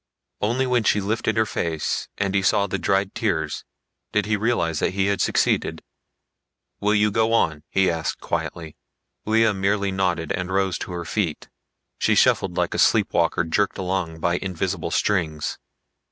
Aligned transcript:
Only 0.41 0.65
when 0.65 0.83
she 0.83 0.99
lifted 0.99 1.37
her 1.37 1.45
face 1.45 2.07
and 2.17 2.33
he 2.33 2.41
saw 2.41 2.65
the 2.65 2.79
dried 2.79 3.13
tears 3.13 3.65
did 4.11 4.25
he 4.25 4.35
realize 4.35 4.79
that 4.79 4.95
he 4.95 5.05
had 5.05 5.21
succeeded. 5.21 5.83
"You 6.81 6.87
will 6.87 7.11
go 7.11 7.33
on?" 7.33 7.61
he 7.69 7.87
asked 7.87 8.19
quietly. 8.19 8.75
Lea 9.27 9.53
merely 9.53 9.91
nodded 9.91 10.31
and 10.31 10.51
rose 10.51 10.79
to 10.79 10.91
her 10.93 11.05
feet. 11.05 11.49
She 11.99 12.15
shuffled 12.15 12.57
like 12.57 12.73
a 12.73 12.79
sleepwalker 12.79 13.43
jerked 13.43 13.77
along 13.77 14.19
by 14.19 14.37
invisible 14.39 14.89
strings. 14.89 15.59